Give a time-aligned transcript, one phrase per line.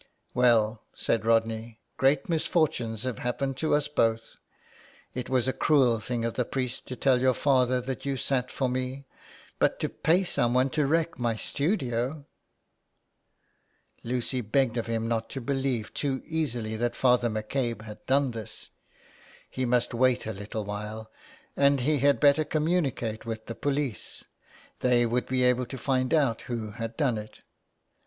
[0.33, 4.35] "Well," said Rodney," great misfortunes have happened to us both.
[5.13, 8.49] It was a cruel thing of the priest to tell your father that you sat
[8.49, 9.05] for me.
[9.59, 12.25] But to pay someone to wreck my studio!"
[14.03, 18.71] Lucy begged of him not to believe too easily that Father McCabe had done this.
[19.51, 21.11] He must wait a little while,
[21.55, 24.23] and he had better communicate with the police.
[24.79, 27.41] They would be able to find out who had done it.